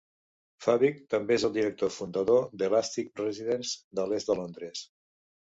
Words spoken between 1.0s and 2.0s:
també és el director